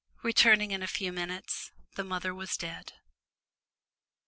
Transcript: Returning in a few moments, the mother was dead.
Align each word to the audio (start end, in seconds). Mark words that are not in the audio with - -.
Returning 0.23 0.71
in 0.71 0.81
a 0.81 0.87
few 0.87 1.11
moments, 1.13 1.69
the 1.93 2.03
mother 2.03 2.33
was 2.33 2.57
dead. 2.57 2.93